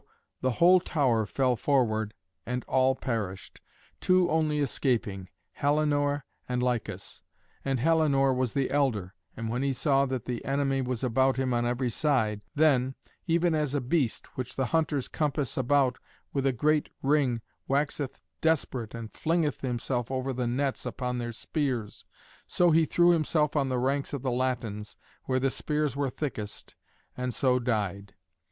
the 0.41 0.53
whole 0.53 0.79
tower 0.79 1.27
fell 1.27 1.55
forward, 1.55 2.15
and 2.43 2.65
all 2.67 2.95
perished, 2.95 3.61
two 3.99 4.27
only 4.31 4.57
escaping, 4.59 5.29
Helenor 5.59 6.25
and 6.49 6.63
Lycus. 6.63 7.21
And 7.63 7.79
Helenor 7.79 8.33
was 8.33 8.53
the 8.53 8.71
elder, 8.71 9.13
and 9.37 9.47
when 9.47 9.61
he 9.61 9.73
saw 9.73 10.07
that 10.07 10.25
the 10.25 10.43
enemy 10.43 10.81
was 10.81 11.03
about 11.03 11.37
him 11.37 11.53
on 11.53 11.67
every 11.67 11.91
side, 11.91 12.41
then, 12.55 12.95
even 13.27 13.53
as 13.53 13.75
a 13.75 13.79
beast 13.79 14.25
which 14.35 14.55
the 14.55 14.65
hunters 14.73 15.07
compass 15.07 15.55
about 15.55 15.99
with 16.33 16.47
a 16.47 16.51
great 16.51 16.89
ring 17.03 17.41
waxeth 17.67 18.19
desperate 18.41 18.95
and 18.95 19.13
flingeth 19.13 19.61
himself 19.61 20.09
over 20.09 20.33
the 20.33 20.47
nets 20.47 20.83
upon 20.83 21.19
their 21.19 21.31
spears, 21.31 22.05
so 22.47 22.71
he 22.71 22.85
threw 22.87 23.11
himself 23.11 23.55
on 23.55 23.69
the 23.69 23.77
ranks 23.77 24.13
of 24.13 24.23
the 24.23 24.31
Latins 24.31 24.97
where 25.25 25.39
the 25.39 25.51
spears 25.51 25.95
were 25.95 26.09
thickest, 26.09 26.73
and 27.15 27.35
so 27.35 27.59
died. 27.59 28.15